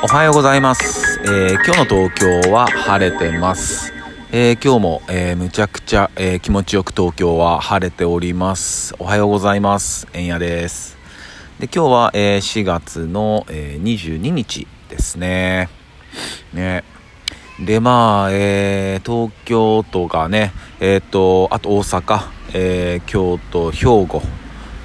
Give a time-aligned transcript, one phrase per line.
[0.00, 2.14] おはようございます、えー、今日の東
[2.44, 3.92] 京は晴れてます、
[4.30, 8.94] えー、今日も、えー、むちゃくちゃ、え気持ちよく東京は晴れております。
[9.00, 10.06] おはようございます。
[10.12, 10.96] えんやです。
[11.58, 15.68] で今日は、え4月の、え22日ですね。
[16.52, 16.84] ね。
[17.58, 22.20] でまあ、え東京都がねえっ、とあと大阪、
[22.54, 24.22] え京都兵庫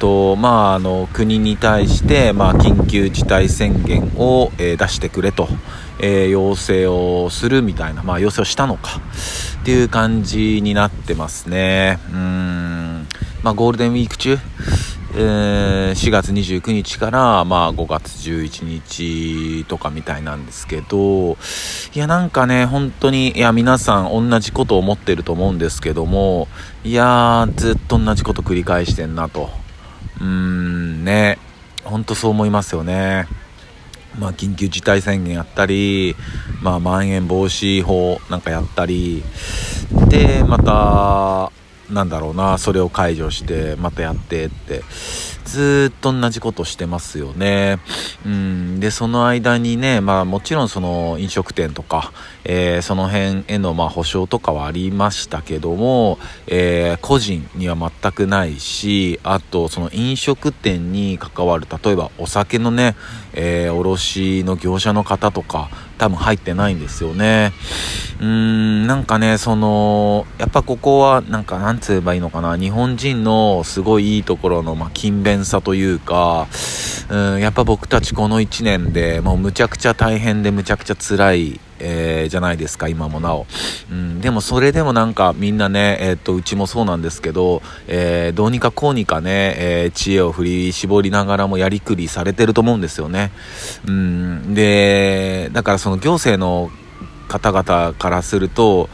[0.00, 5.46] とまあ、あの国に対して、まあ、緊急事態宣言を、えー、出してくれと、
[6.00, 9.00] えー、要請をするみたいな、まあ、要請をしたのか
[9.60, 11.98] っていう感じになってますね。
[12.12, 13.06] うん、
[13.42, 14.38] まあ、ゴールデンウィーク中、
[15.16, 21.36] えー、4月29日から、まあ、5月11日とかみたいなんですけど、
[21.94, 26.48] いや、なんかね、本当に、いや、皆さん同じことを思ってると思うんですけども、
[26.84, 29.59] いやー、ずっと同じこと繰り返してんなと。
[30.20, 31.38] うーんね。
[31.84, 33.26] ほんとそう思いますよね。
[34.18, 36.16] まあ緊急事態宣言やったり
[36.62, 39.22] まあまん延防止法なんかやったり。
[40.08, 41.52] でまた
[41.90, 44.82] なんだろうなそれを解除してまたやってって
[45.50, 47.80] ずっと同じことしてますよね。
[48.24, 52.12] うん、で、その間にね、まあもちろんその飲食店とか、
[52.44, 62.94] えー、その辺へのまあ保証とかはありましたけども、えー、個人には全くないし、あとその飲食店に関わる、例えばお酒のね、
[63.32, 65.68] えー、卸の業者の方とか、
[66.00, 67.52] 多分入ってないんですよね。
[68.20, 76.48] うーん、なんかね、その、やっぱここは、なんか、なんつえばいいのかな、日本人のすごいいいところの、まあ、勤勉さというか、
[77.10, 83.46] うん、やっぱ僕たちこの1年でもうむちゃくちゃ大変でむちゃくちゃ辛いえー、じゃないですか、今もなお。
[83.90, 93.32] うん、でもそれでもなんかみんなね、えー、っと、うちもそうなんですけど、えー、どうにかこうにかね、え知恵を振り絞りながらもやりくりされてると思うんですよね。
[93.86, 96.70] うん、で、だからその行政の
[97.28, 98.88] 方々からすると、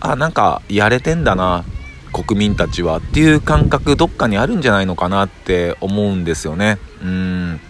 [0.00, 1.64] あ、なんかやれてんだな、
[2.12, 6.78] 国民たちはっていう感覚どっかにあるんじゃないのかなって思うんですよね。
[7.02, 7.60] うん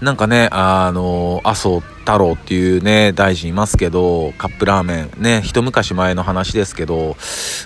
[0.00, 7.16] なんかね、あの、麻生太郎っていうね、大臣いますけど、カップラーメン、ね、一昔前の話ですけど、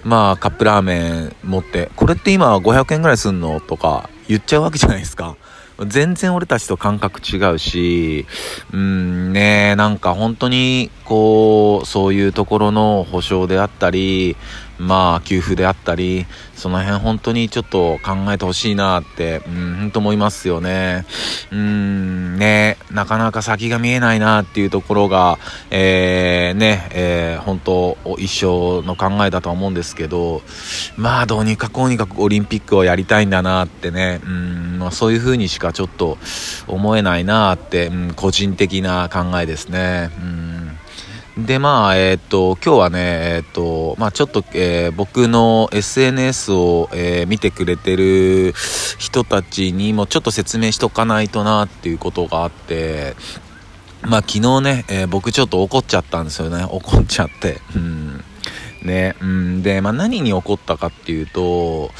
[0.04, 5.36] まあ、カップラーメン持って、これって今500円ぐらいすんのとか言っちゃうわけじゃないですか。
[5.84, 8.26] 全然俺たちと感覚違うし、
[8.72, 14.36] うんね、なんか本当に、こう、そういうところの保証であったり、
[14.78, 21.06] まあ、給付であったり、その辺本当にちょっと考えてほしいなって、うん、本当思いますよね。
[21.50, 25.38] うん、ね、なかなか先が見えないなっていうところが、
[25.70, 30.42] えー、ね、えー、本当一生の考えだとは思うんですけど、
[30.96, 36.18] まあ、どうにかこうにかオリンピックをやりたいんだなってね、うん、まあ、そういう風にしかちょっと
[36.66, 40.10] 思えないなって、うん、個人的な考えですね。
[40.20, 40.35] うん
[41.36, 42.98] で、まあ、えっ、と、今日はね、
[43.36, 48.54] えっ、と、まあ、ちょっと、えー、僕の SNS を、え見てくれてる
[48.98, 53.16] 人たちにもちょっと説明しとかないとなっていうことがあって、
[54.00, 56.64] まあ、昨日ね、え僕ちょっと怒っちゃったんですよね。
[56.64, 57.60] 怒っちゃって。
[57.74, 58.24] うん。
[58.82, 61.90] ね、うん、で、まあ、何に怒ったかっていうと、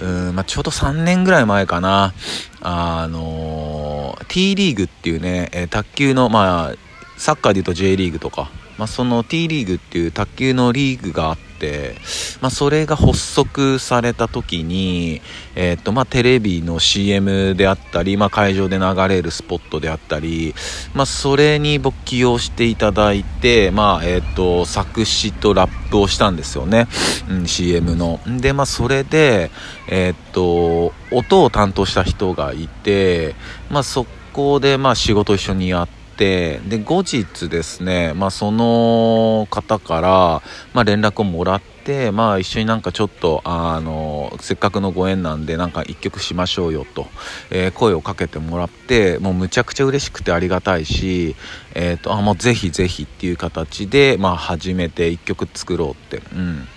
[0.00, 2.14] うんまあ、ちょうど3年ぐらい前かな、
[2.62, 6.74] あの T リーグっていうね、え卓球の、まあ、
[7.18, 11.94] サッカーで言うと J リーグとか、まあ、その T リーグっていう卓球のリーグがあって、
[12.40, 15.22] まあ、それが発足された時に、
[15.54, 20.54] えー、っと、まあ、テレビの CM であったり、まあ、会場で流れるスポットであったり、
[20.94, 26.88] まあ、それに僕起用していただいて、まあ、えー、っと、作詞とラップをしたんですよね。
[27.30, 28.20] うん、CM の。
[28.26, 29.50] で、まあ、それで、
[29.88, 33.34] えー、っと、音を担当した人がいて、
[33.70, 47.06] まあ、そこで、まあ、仕事一緒にやって、て、で、後日ですね、まあ、その方から、まあ、連絡をもらって、まあ、一緒になんかちょっと、あの、せっかくのご縁なんで、なんか一曲しましょうよと、
[47.50, 51.36] えー、声をかけてもらって、もうむちゃくちゃ嬉しくてありがたいし、
[51.74, 56.68] え、ー、と、あ、もうぜひぜひっていう形で、まあ、始めて一曲作ろうって、うん。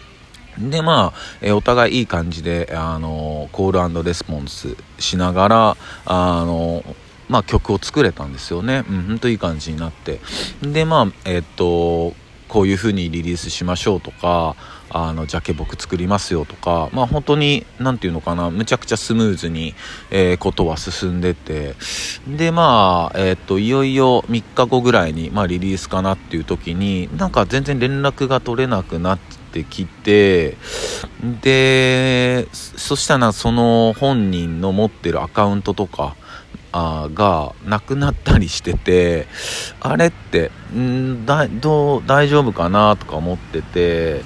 [0.60, 6.84] で、まあ、え、お互いいい感じで、あのコールレスポンスしながら、あの
[7.30, 8.84] まあ、曲を作れたんですよね。
[8.90, 10.20] うん、ほんといい感じになって。
[10.62, 12.16] で、まあ、えー、っと、
[12.50, 14.56] こういう風にリリースしましょうとか、
[14.90, 19.76] あの、ジャケ僕作りますよとか、まあ本当に、なんていうのかな、むちゃくちゃスムーズに、
[20.10, 21.76] えー、ことは進んでて、
[22.28, 29.20] で、まあ、えー、っと、いよいよ3日後ぐらいに、まあリリースかなっていう時に、なんか全然連絡が取れなくなっ
[29.52, 30.58] てきて、
[31.42, 36.16] で、そしたらその本人の持ってるアカウントとか、
[36.72, 39.28] がなくなったりしてて
[39.80, 44.22] あれってんだどう大丈夫かなとか思ってて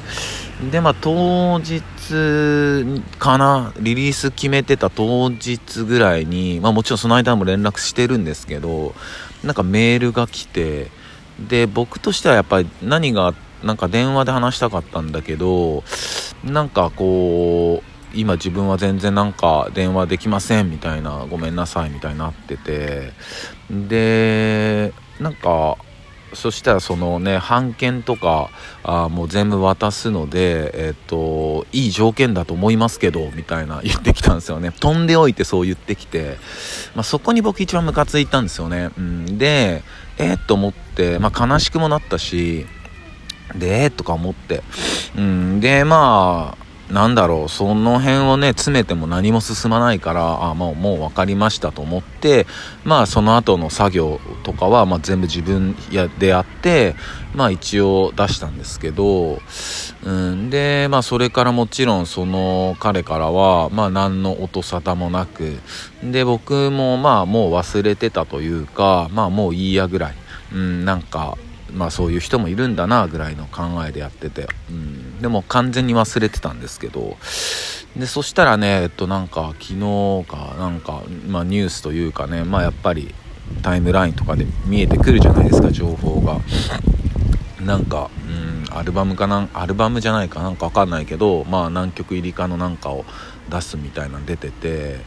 [0.72, 1.82] でまあ当日
[3.18, 8.94] かなリリース決めてた当日ぐらいに、まあ、もちろんその間も連絡してるんですけど
[9.44, 10.92] なんかメールが来て
[11.40, 15.84] で僕としてはやっぱり何がなんか電話で話したかったんだけど
[16.44, 23.12] なんかこう今自分は全然なんか電話できませんみたいなごめんなさいみたいになってて。
[23.70, 25.78] でなんか
[26.34, 28.50] そしたらそのね版権とか
[28.84, 34.72] あもう全部渡すのでえっといい条件だと思いますけどみたいな 言ってきたんですよね。
[34.72, 36.38] 飛んでおいてそう言ってきて、
[36.96, 39.84] まあ、そこに僕一番ムカついたんですよね、うん、で
[40.18, 42.66] えっと思って、まあ、悲しくもなったし
[43.56, 44.64] でえー、とか思って、
[45.16, 46.63] うん、でまあ
[46.94, 52.46] なんだろう、その辺をね、詰めても何も進まないから、あ、もう、もう分かりましたと思って、
[52.86, 56.94] まあ、その後の作業とかは、まあ、全部自分やでやって、
[57.34, 59.40] まあ、一応出したんですけど、
[60.04, 65.58] うん、で、まあ、それからもちろん、その彼からは、まあ、何の音沙汰もなく、
[66.04, 70.16] で、僕も、まあ、もう忘れてたというか、まあ、もういいやぐらい、
[70.54, 71.40] うん、なんか、
[71.74, 77.18] まあそういう人もいるんだなぐらいの考えでやってて、うん、でも完全に忘れてたんですけど。
[77.98, 83.14] でそしたらねえっとなんか昨日かなんか、まあ、ニュースというかねまあやっぱり
[83.62, 86.40] タイムラインとかで見えてくるじゃないですか情報が。
[87.62, 93.06] なんか、うん、アルバムかなアルバムじゃないかなんかわかんないけどまあ何曲入りかのなんかを
[93.50, 95.00] 出すみたいなの出てて。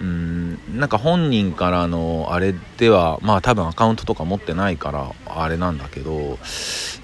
[0.00, 6.38] うんなんか本人からのあれではまあ多分アカウントとか持ってないからあれなんだけど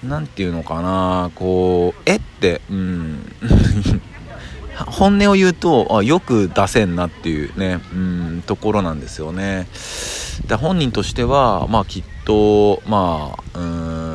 [0.03, 3.33] 何て言うのかなこうえってうん。
[4.87, 9.67] 本音を言うとあよく出せんなっていうねうんところなんですよね。
[10.47, 13.63] で本人としてはまあきっとまあう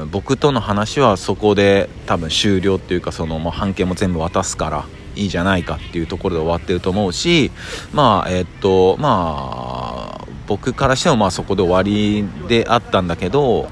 [0.06, 4.86] ん僕との話はそこで多分終了っていうかそのもう半径も全部渡すから
[5.16, 7.52] いいじゃないかっていうところで終わってると思うし
[7.94, 13.70] まあえっとまあ僕からしてもまあそこで終わりであったんだけど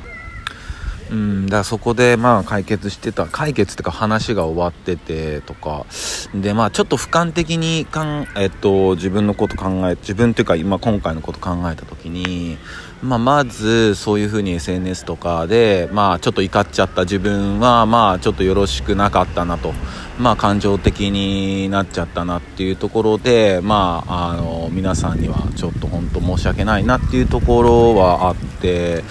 [1.14, 5.86] うん、だからそこでまあ解決してた解決っていうか話が終わっててとか
[6.34, 12.58] でまあちょっと俯瞰的にかん、えっと、自分のこと考え自分っていうか今今回のこと考えた時に、
[13.04, 19.72] まあ、まずそういうふうに SNS とかでまあちょっと怒っちゃった自分はまあちょっとよろしくなかったなと。
[20.20, 29.04] まあ、感情的になっちゃったなっていうところで、まあ、あの皆さんにはちょっと本当申し訳ないなっていうところはあって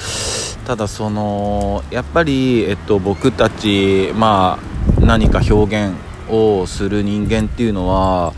[0.66, 5.94] ただそのやっぱり、えっと、僕たち、まあ、何か表現
[6.28, 8.32] をする人間っていうのは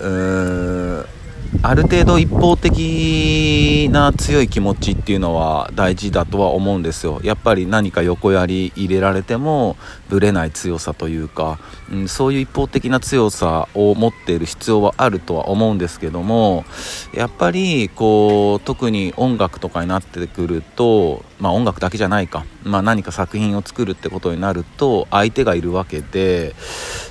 [0.00, 1.15] うーん
[1.62, 7.20] ある程度一方的な強い気持ちっていうのは大事だとは思うんですよ。
[7.22, 9.76] やっぱり何か横やり入れられても
[10.08, 11.58] ぶれない強さというか、
[11.90, 16.64] うん、そういう一方的な強さを持っている必要はあるとは思うんですけども
[17.12, 26.54] やっぱりこう特に音楽とかになってくるとまあ音楽だけじゃないか、まあ、何か作品を作るってことになると相手がいるわけで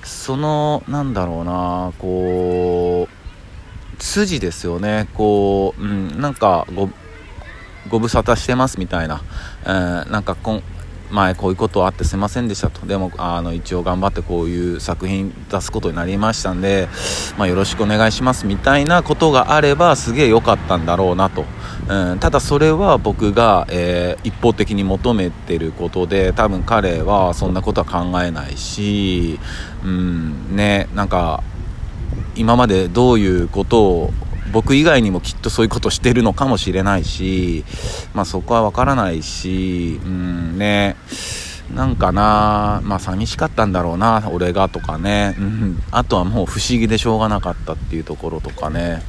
[0.04, 3.15] そのなんだろうなこう
[4.00, 5.08] 筋ですよね。
[5.14, 6.68] こう、うん、なんか
[7.90, 9.22] ご無沙汰してますみたいな、
[9.64, 10.64] えー、なんかこん
[11.12, 12.86] 前こういうことあってすいませんでしたと。
[12.86, 16.88] でもあの一応頑張ってこういう作品出すことになりましたんで、
[17.38, 21.46] まあ、よろしくお願いしますみたいなことがあればすげえ良かったんだろうなと、
[21.88, 29.40] うん、ただそれは僕が、えー、一方的に求めてることで多分彼はそんなことは考えないし、
[29.84, 31.44] うんね、なんか
[32.36, 34.14] 今までどういうことを
[34.52, 37.66] 僕以外にもきっとそういうことしてるのかもしれないし、
[38.14, 40.96] まあ、そこはわからないし、うんね、
[41.74, 49.02] なんかな、まあ寂しかったんだろうな、俺がとかね、うん、あとはもう不思議でしょうがなかったっていうところとかね、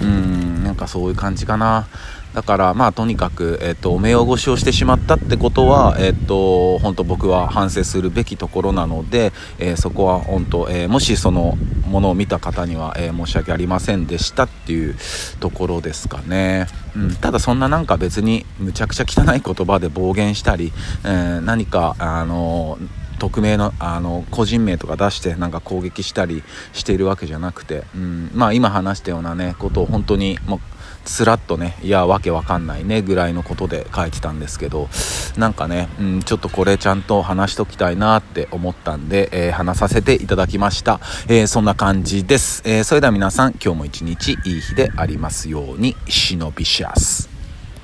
[0.00, 1.88] うん、なんかそういう感じかな。
[2.34, 14.96] だからまあとにかく、えっと、目汚しをしてしまったってことは、えっと、本当僕は反省するべきところなので、えー、そこは本当、えー、もしそのものを見た方には、えー、申し訳ありませんでしたっていう
[15.40, 20.72] ところですかね、うん、ただそんななんか別にむちゃくちゃ汚い言葉で暴言したり、
[21.04, 22.78] え何かあの
[23.22, 30.60] 匿名のあの個人名とか出してなんか攻撃したりしているわけじゃなくて、うん、まあ今話したようなねことを本当にもう
[31.04, 34.88] つらっとねいやわけわかんないねぐらいのことで書いてたんですけど
[35.36, 47.31] なんかね、うん、ちょっとこれちゃんと話しときたいなって思ったんで、えー、話させていただきました、えー、そんな感じです、えー、それでは皆さん今日も一日いい日でありますようにシノビシャス